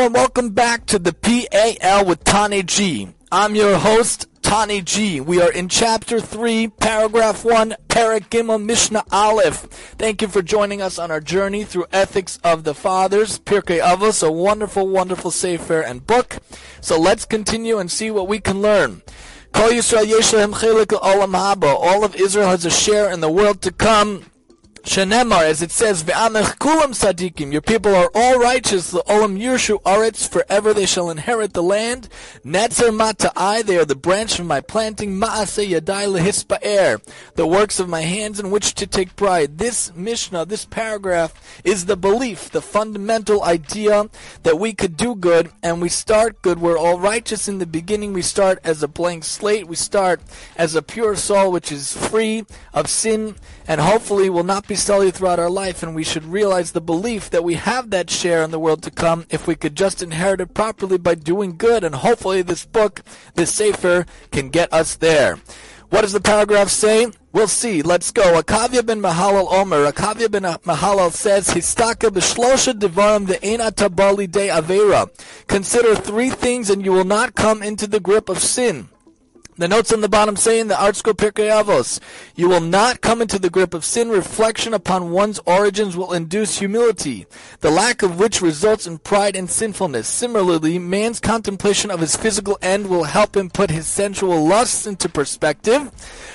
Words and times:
and 0.00 0.14
welcome 0.14 0.50
back 0.50 0.86
to 0.86 0.98
the 0.98 1.12
PAL 1.12 2.04
with 2.06 2.24
Tani 2.24 2.62
G. 2.62 3.10
I'm 3.30 3.54
your 3.54 3.76
host, 3.76 4.26
Tani 4.40 4.80
G. 4.80 5.20
We 5.20 5.42
are 5.42 5.52
in 5.52 5.68
chapter 5.68 6.20
3, 6.20 6.68
paragraph 6.68 7.44
1, 7.44 7.76
Parak 7.86 8.30
Gimel 8.30 8.64
Mishnah 8.64 9.04
Aleph. 9.12 9.64
Thank 9.98 10.22
you 10.22 10.28
for 10.28 10.40
joining 10.40 10.80
us 10.80 10.98
on 10.98 11.10
our 11.10 11.20
journey 11.20 11.64
through 11.64 11.84
Ethics 11.92 12.38
of 12.42 12.64
the 12.64 12.72
Fathers, 12.72 13.40
Pirkei 13.40 13.82
Avos, 13.82 14.26
a 14.26 14.32
wonderful, 14.32 14.88
wonderful 14.88 15.30
sefer 15.30 15.82
and 15.82 16.06
book. 16.06 16.38
So 16.80 16.98
let's 16.98 17.26
continue 17.26 17.76
and 17.76 17.90
see 17.90 18.10
what 18.10 18.26
we 18.26 18.40
can 18.40 18.62
learn. 18.62 19.02
All 19.52 19.70
of 19.70 19.74
Israel 22.14 22.48
has 22.48 22.64
a 22.64 22.70
share 22.70 23.10
in 23.10 23.20
the 23.20 23.30
world 23.30 23.60
to 23.60 23.70
come. 23.70 24.24
Shenemar, 24.82 25.42
as 25.42 25.60
it 25.60 25.70
says, 25.70 26.02
Ve'amech 26.02 26.56
kulam 26.58 26.94
sadikim, 26.94 27.52
your 27.52 27.60
people 27.60 27.94
are 27.94 28.10
all 28.14 28.38
righteous, 28.38 28.90
the 28.90 29.02
olam 29.02 29.38
yurshu 29.38 29.80
aretz, 29.82 30.26
forever 30.26 30.72
they 30.72 30.86
shall 30.86 31.10
inherit 31.10 31.52
the 31.52 31.62
land. 31.62 32.08
Netzer 32.44 32.88
mata'ai, 32.88 33.62
they 33.62 33.76
are 33.76 33.84
the 33.84 33.94
branch 33.94 34.38
of 34.38 34.46
my 34.46 34.60
planting, 34.60 35.18
ma'ase 35.20 35.68
yadai 35.68 36.08
lehispa'er, 36.08 37.02
the 37.34 37.46
works 37.46 37.78
of 37.78 37.90
my 37.90 38.00
hands 38.00 38.40
in 38.40 38.50
which 38.50 38.74
to 38.74 38.86
take 38.86 39.16
pride. 39.16 39.58
This 39.58 39.94
Mishnah, 39.94 40.46
this 40.46 40.64
paragraph, 40.64 41.34
is 41.62 41.84
the 41.84 41.96
belief, 41.96 42.50
the 42.50 42.62
fundamental 42.62 43.44
idea 43.44 44.08
that 44.44 44.58
we 44.58 44.72
could 44.72 44.96
do 44.96 45.14
good, 45.14 45.52
and 45.62 45.82
we 45.82 45.90
start 45.90 46.40
good. 46.40 46.58
We're 46.58 46.78
all 46.78 46.98
righteous 46.98 47.48
in 47.48 47.58
the 47.58 47.66
beginning. 47.66 48.14
We 48.14 48.22
start 48.22 48.58
as 48.64 48.82
a 48.82 48.88
blank 48.88 49.24
slate. 49.24 49.66
We 49.66 49.76
start 49.76 50.22
as 50.56 50.74
a 50.74 50.82
pure 50.82 51.16
soul, 51.16 51.52
which 51.52 51.70
is 51.70 51.94
free 51.94 52.46
of 52.72 52.88
sin, 52.88 53.36
and 53.68 53.80
hopefully 53.80 54.30
will 54.30 54.42
not 54.42 54.66
be 54.70 54.76
sullied 54.76 55.12
throughout 55.14 55.40
our 55.40 55.50
life, 55.50 55.82
and 55.82 55.96
we 55.96 56.04
should 56.04 56.24
realize 56.24 56.70
the 56.70 56.80
belief 56.80 57.28
that 57.30 57.42
we 57.42 57.54
have 57.54 57.90
that 57.90 58.08
share 58.08 58.44
in 58.44 58.52
the 58.52 58.58
world 58.60 58.84
to 58.84 58.90
come 58.92 59.26
if 59.28 59.48
we 59.48 59.56
could 59.56 59.74
just 59.74 60.00
inherit 60.00 60.40
it 60.40 60.54
properly 60.54 60.96
by 60.96 61.12
doing 61.16 61.56
good, 61.56 61.82
and 61.82 61.96
hopefully 61.96 62.40
this 62.40 62.66
book, 62.66 63.02
this 63.34 63.52
Sefer, 63.52 64.06
can 64.30 64.48
get 64.48 64.72
us 64.72 64.94
there. 64.94 65.40
What 65.88 66.02
does 66.02 66.12
the 66.12 66.20
paragraph 66.20 66.68
say? 66.68 67.08
We'll 67.32 67.48
see. 67.48 67.82
Let's 67.82 68.12
go. 68.12 68.40
Akavia 68.40 68.86
ben 68.86 69.02
Mahalal 69.02 69.50
Omer. 69.50 69.90
Akavia 69.90 70.30
ben 70.30 70.44
Mahalal 70.44 71.10
says, 71.10 71.48
Histaka 71.48 72.10
b'shlosha 72.10 72.72
devarim 72.72 73.26
ve'ena 73.26 73.72
tabali 73.72 74.30
de 74.30 74.50
avera. 74.50 75.10
Consider 75.48 75.96
three 75.96 76.30
things 76.30 76.70
and 76.70 76.84
you 76.84 76.92
will 76.92 77.02
not 77.02 77.34
come 77.34 77.60
into 77.60 77.88
the 77.88 77.98
grip 77.98 78.28
of 78.28 78.38
sin. 78.38 78.88
The 79.60 79.68
notes 79.68 79.92
on 79.92 80.00
the 80.00 80.08
bottom 80.08 80.36
say 80.36 80.58
in 80.58 80.68
the 80.68 80.74
ArtScroll 80.74 81.18
Pirkei 81.18 82.00
you 82.34 82.48
will 82.48 82.62
not 82.62 83.02
come 83.02 83.20
into 83.20 83.38
the 83.38 83.50
grip 83.50 83.74
of 83.74 83.84
sin. 83.84 84.08
Reflection 84.08 84.72
upon 84.72 85.10
one's 85.10 85.38
origins 85.44 85.98
will 85.98 86.14
induce 86.14 86.60
humility, 86.60 87.26
the 87.60 87.70
lack 87.70 88.02
of 88.02 88.18
which 88.18 88.40
results 88.40 88.86
in 88.86 88.96
pride 88.96 89.36
and 89.36 89.50
sinfulness. 89.50 90.08
Similarly, 90.08 90.78
man's 90.78 91.20
contemplation 91.20 91.90
of 91.90 92.00
his 92.00 92.16
physical 92.16 92.56
end 92.62 92.88
will 92.88 93.04
help 93.04 93.36
him 93.36 93.50
put 93.50 93.68
his 93.68 93.86
sensual 93.86 94.46
lusts 94.46 94.86
into 94.86 95.10
perspective, 95.10 95.92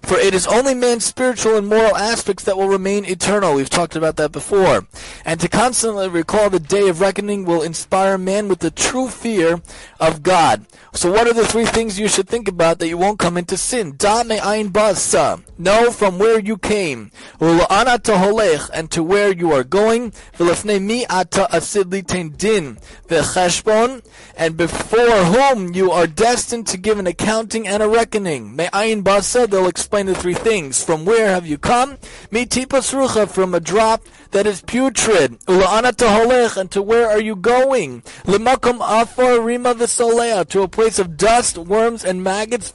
for 0.00 0.16
it 0.16 0.32
is 0.32 0.46
only 0.46 0.74
man's 0.74 1.04
spiritual 1.04 1.56
and 1.56 1.66
moral 1.66 1.96
aspects 1.96 2.44
that 2.44 2.56
will 2.56 2.68
remain 2.68 3.04
eternal. 3.04 3.54
We've 3.54 3.68
talked 3.68 3.96
about 3.96 4.14
that 4.18 4.30
before. 4.30 4.86
And 5.24 5.40
to 5.40 5.48
constantly 5.48 6.08
recall 6.08 6.50
the 6.50 6.60
day 6.60 6.88
of 6.88 7.00
reckoning 7.00 7.44
will 7.44 7.62
inspire 7.62 8.16
man 8.16 8.46
with 8.46 8.60
the 8.60 8.70
true 8.70 9.08
fear 9.08 9.60
of 9.98 10.22
God. 10.22 10.66
So 10.92 11.10
what 11.10 11.26
are 11.26 11.34
the 11.34 11.46
three 11.46 11.66
things 11.66 11.98
you 11.98 12.06
should 12.06 12.28
think 12.28 12.46
about 12.46 12.78
that 12.78 12.88
you 12.88 12.96
won't 12.96 13.07
won't 13.08 13.18
come 13.18 13.38
into 13.38 13.56
sin. 13.56 13.94
Da 13.96 14.22
me'ayin 14.22 14.68
basa. 14.68 15.42
Know 15.56 15.90
from 15.90 16.18
where 16.18 16.38
you 16.38 16.58
came. 16.58 17.10
Ula'ana 17.40 17.98
taholech, 17.98 18.68
and 18.74 18.90
to 18.90 19.02
where 19.02 19.32
you 19.32 19.50
are 19.52 19.64
going. 19.64 20.10
V'lefnei 20.36 20.82
mi 20.82 21.06
ata 21.06 21.48
asidli 21.50 22.06
din. 22.36 22.76
V'cheshbon, 23.08 24.04
and 24.36 24.58
before 24.58 25.24
whom 25.24 25.74
you 25.74 25.90
are 25.90 26.06
destined 26.06 26.66
to 26.66 26.76
give 26.76 26.98
an 26.98 27.06
accounting 27.06 27.66
and 27.66 27.82
a 27.82 27.88
reckoning. 27.88 28.54
Me'ayin 28.54 29.02
basa, 29.02 29.48
they'll 29.48 29.66
explain 29.66 30.04
the 30.04 30.14
three 30.14 30.34
things. 30.34 30.84
From 30.84 31.06
where 31.06 31.28
have 31.28 31.46
you 31.46 31.56
come? 31.56 31.96
Mi 32.30 32.44
tipas 32.44 32.92
rucha, 32.92 33.26
from 33.26 33.54
a 33.54 33.60
drop 33.60 34.02
that 34.32 34.46
is 34.46 34.60
putrid. 34.60 35.40
Ula'ana 35.46 35.92
taholech, 35.92 36.58
and 36.58 36.70
to 36.72 36.82
where 36.82 37.08
are 37.08 37.22
you 37.22 37.34
going? 37.34 38.02
Limakum 38.24 38.80
afar 38.82 39.40
rima 39.40 39.74
v'solea, 39.74 40.46
to 40.50 40.60
a 40.60 40.68
place 40.68 40.98
of 40.98 41.16
dust, 41.16 41.56
worms, 41.56 42.04
and 42.04 42.22
maggots. 42.22 42.70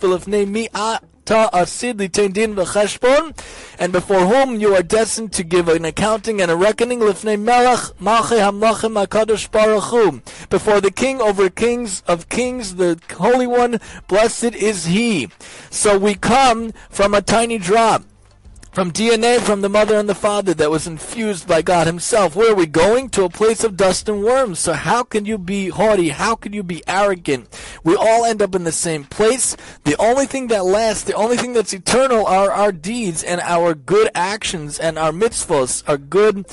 And 3.79 3.91
before 3.91 4.19
whom 4.19 4.59
you 4.59 4.75
are 4.75 4.83
destined 4.83 5.31
to 5.33 5.43
give 5.43 5.69
an 5.69 5.85
accounting 5.85 6.41
and 6.41 6.51
a 6.51 6.55
reckoning. 6.55 6.99
Before 6.99 7.15
the 10.81 10.91
King 10.93 11.21
over 11.21 11.49
kings 11.49 12.03
of 12.07 12.29
kings, 12.29 12.75
the 12.75 12.99
Holy 13.11 13.47
One, 13.47 13.79
blessed 14.07 14.55
is 14.55 14.85
He. 14.85 15.29
So 15.69 15.97
we 15.97 16.15
come 16.15 16.73
from 16.89 17.13
a 17.13 17.21
tiny 17.21 17.57
drop 17.57 18.03
from 18.73 18.91
DNA 18.91 19.39
from 19.39 19.61
the 19.61 19.69
mother 19.69 19.95
and 19.95 20.09
the 20.09 20.15
father 20.15 20.53
that 20.55 20.71
was 20.71 20.87
infused 20.87 21.47
by 21.47 21.61
God 21.61 21.85
Himself. 21.85 22.35
Where 22.35 22.53
are 22.53 22.55
we 22.55 22.65
going? 22.65 23.09
To 23.09 23.23
a 23.23 23.29
place 23.29 23.63
of 23.63 23.77
dust 23.77 24.09
and 24.09 24.23
worms. 24.23 24.57
So 24.57 24.73
how 24.73 25.03
can 25.03 25.25
you 25.25 25.37
be 25.37 25.69
haughty? 25.69 26.09
How 26.09 26.35
can 26.35 26.53
you 26.53 26.63
be 26.63 26.83
arrogant? 26.87 27.47
We 27.83 27.95
all 27.95 28.25
end 28.25 28.41
up 28.41 28.55
in 28.55 28.63
the 28.63 28.71
same 28.71 29.03
place. 29.03 29.55
The 29.83 29.95
only 29.99 30.25
thing 30.25 30.47
that 30.47 30.65
lasts, 30.65 31.03
the 31.03 31.13
only 31.13 31.37
thing 31.37 31.53
that's 31.53 31.73
eternal 31.73 32.25
are 32.25 32.51
our 32.51 32.71
deeds 32.71 33.23
and 33.23 33.41
our 33.41 33.75
good 33.75 34.09
actions 34.15 34.79
and 34.79 34.97
our 34.97 35.11
mitzvahs, 35.11 35.87
our 35.87 35.97
good 35.97 36.47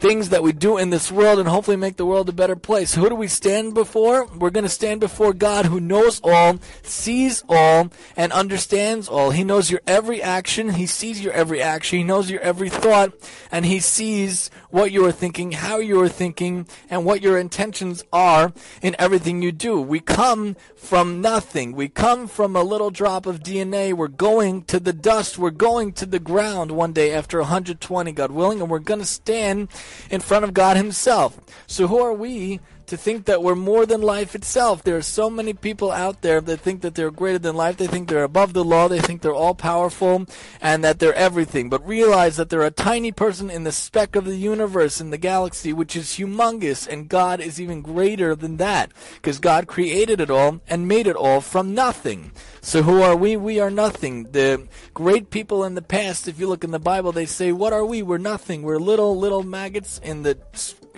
things 0.00 0.30
that 0.30 0.42
we 0.42 0.50
do 0.52 0.78
in 0.78 0.88
this 0.88 1.12
world 1.12 1.38
and 1.38 1.46
hopefully 1.46 1.76
make 1.76 1.96
the 1.96 2.06
world 2.06 2.26
a 2.28 2.32
better 2.32 2.56
place. 2.56 2.94
Who 2.94 3.10
do 3.10 3.14
we 3.14 3.28
stand 3.28 3.74
before? 3.74 4.24
We're 4.26 4.50
going 4.50 4.64
to 4.64 4.70
stand 4.70 4.98
before 4.98 5.34
God 5.34 5.66
who 5.66 5.78
knows 5.78 6.22
all, 6.24 6.58
sees 6.82 7.44
all, 7.50 7.90
and 8.16 8.32
understands 8.32 9.08
all. 9.08 9.30
He 9.30 9.44
knows 9.44 9.70
your 9.70 9.82
every 9.86 10.22
action. 10.22 10.70
He 10.70 10.86
sees 10.86 11.22
your 11.22 11.34
every 11.34 11.60
action. 11.60 11.98
He 11.98 12.04
knows 12.04 12.30
your 12.30 12.40
every 12.40 12.70
thought, 12.70 13.12
and 13.52 13.66
He 13.66 13.78
sees 13.78 14.50
what 14.70 14.90
you 14.90 15.04
are 15.04 15.12
thinking, 15.12 15.52
how 15.52 15.78
you 15.78 16.00
are 16.00 16.08
thinking, 16.08 16.66
and 16.88 17.04
what 17.04 17.20
your 17.20 17.38
intentions 17.38 18.02
are 18.10 18.54
in 18.80 18.96
everything 18.98 19.42
you 19.42 19.52
do. 19.52 19.80
We 19.80 20.00
come 20.00 20.56
from 20.76 21.20
nothing. 21.20 21.72
We 21.72 21.88
come 21.90 22.26
from 22.26 22.56
a 22.56 22.62
little 22.62 22.90
drop 22.90 23.26
of 23.26 23.40
DNA. 23.40 23.92
We're 23.92 24.08
going 24.08 24.62
to 24.64 24.80
the 24.80 24.94
dust. 24.94 25.38
We're 25.38 25.50
going 25.50 25.92
to 25.94 26.06
the 26.06 26.18
ground 26.18 26.70
one 26.70 26.94
day 26.94 27.12
after 27.12 27.38
120, 27.38 28.12
God 28.12 28.30
willing, 28.30 28.62
and 28.62 28.70
we're 28.70 28.78
going 28.78 29.00
to 29.00 29.06
stand 29.06 29.68
in 30.10 30.20
front 30.20 30.44
of 30.44 30.54
God 30.54 30.76
Himself. 30.76 31.40
So 31.66 31.86
who 31.86 31.98
are 31.98 32.12
we 32.12 32.60
to 32.90 32.96
think 32.96 33.26
that 33.26 33.40
we're 33.40 33.54
more 33.54 33.86
than 33.86 34.02
life 34.02 34.34
itself. 34.34 34.82
There 34.82 34.96
are 34.96 35.02
so 35.02 35.30
many 35.30 35.52
people 35.52 35.92
out 35.92 36.22
there 36.22 36.40
that 36.40 36.58
think 36.58 36.82
that 36.82 36.96
they're 36.96 37.12
greater 37.12 37.38
than 37.38 37.54
life. 37.54 37.76
They 37.76 37.86
think 37.86 38.08
they're 38.08 38.24
above 38.24 38.52
the 38.52 38.64
law. 38.64 38.88
They 38.88 38.98
think 38.98 39.22
they're 39.22 39.32
all 39.32 39.54
powerful 39.54 40.26
and 40.60 40.82
that 40.82 40.98
they're 40.98 41.14
everything. 41.14 41.70
But 41.70 41.86
realize 41.86 42.36
that 42.36 42.50
they're 42.50 42.62
a 42.62 42.72
tiny 42.72 43.12
person 43.12 43.48
in 43.48 43.62
the 43.62 43.70
speck 43.70 44.16
of 44.16 44.24
the 44.24 44.36
universe, 44.36 45.00
in 45.00 45.10
the 45.10 45.18
galaxy, 45.18 45.72
which 45.72 45.94
is 45.94 46.16
humongous. 46.16 46.88
And 46.88 47.08
God 47.08 47.40
is 47.40 47.60
even 47.60 47.80
greater 47.80 48.34
than 48.34 48.56
that 48.56 48.90
because 49.14 49.38
God 49.38 49.68
created 49.68 50.20
it 50.20 50.28
all 50.28 50.60
and 50.66 50.88
made 50.88 51.06
it 51.06 51.14
all 51.14 51.40
from 51.40 51.72
nothing. 51.72 52.32
So 52.60 52.82
who 52.82 53.02
are 53.02 53.14
we? 53.14 53.36
We 53.36 53.60
are 53.60 53.70
nothing. 53.70 54.32
The 54.32 54.66
great 54.94 55.30
people 55.30 55.62
in 55.62 55.76
the 55.76 55.80
past, 55.80 56.26
if 56.26 56.40
you 56.40 56.48
look 56.48 56.64
in 56.64 56.72
the 56.72 56.80
Bible, 56.80 57.12
they 57.12 57.26
say, 57.26 57.52
what 57.52 57.72
are 57.72 57.84
we? 57.84 58.02
We're 58.02 58.18
nothing. 58.18 58.62
We're 58.62 58.80
little, 58.80 59.16
little 59.16 59.44
maggots 59.44 60.00
in 60.02 60.24
the, 60.24 60.38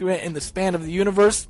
in 0.01 0.33
the 0.33 0.41
span 0.41 0.75
of 0.75 0.85
the 0.87 0.91
universe. 0.91 1.49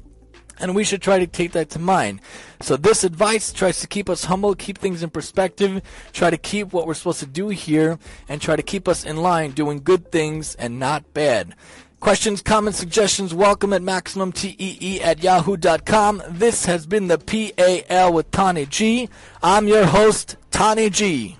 And 0.63 0.75
we 0.75 0.85
should 0.85 1.03
try 1.03 1.19
to 1.19 1.27
take 1.27 1.53
that 1.53 1.71
to 1.71 1.79
mind. 1.79 2.21
So 2.61 2.77
this 2.77 3.05
advice 3.05 3.53
tries 3.53 3.81
to 3.81 3.89
keep 3.89 4.09
us 4.09 4.25
humble, 4.25 4.55
keep 4.55 4.79
things 4.79 5.03
in 5.03 5.11
perspective, 5.11 5.83
try 6.13 6.31
to 6.31 6.39
keep 6.39 6.73
what 6.73 6.87
we're 6.87 6.95
supposed 6.95 7.21
to 7.21 7.27
do 7.27 7.49
here, 7.49 7.99
and 8.29 8.41
try 8.41 8.57
to 8.57 8.63
keep 8.63 8.87
us 8.87 9.05
in 9.05 9.17
line, 9.17 9.51
doing 9.51 9.83
good 9.83 10.11
things 10.13 10.55
and 10.55 10.79
not 10.79 11.13
bad. 11.13 11.55
Questions, 11.99 12.43
comments, 12.43 12.79
suggestions, 12.79 13.35
welcome 13.35 13.73
at 13.73 13.83
MaximumTEE 13.83 15.01
at 15.03 15.23
yahoo.com. 15.23 16.23
This 16.29 16.65
has 16.67 16.87
been 16.87 17.09
the 17.09 17.19
PAL 17.19 18.13
with 18.13 18.31
Tani 18.31 18.67
G. 18.67 19.09
I'm 19.43 19.69
your 19.69 19.87
host, 19.87 20.37
Tani 20.51 20.91
G. 20.91 21.37